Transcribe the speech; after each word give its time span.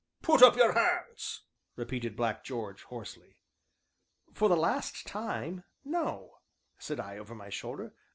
"Put 0.23 0.41
up 0.41 0.55
your 0.55 0.71
hands!" 0.73 1.43
repeated 1.75 2.15
Black 2.15 2.43
George 2.43 2.81
hoarsely. 2.85 3.35
"For 4.33 4.49
the 4.49 4.57
last 4.57 5.05
time, 5.05 5.63
no," 5.85 6.39
said 6.79 6.99
I 6.99 7.19
over 7.19 7.35
my 7.35 7.49
shoulder. 7.49 7.93